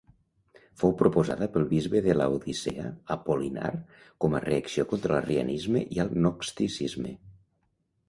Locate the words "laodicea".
2.15-2.87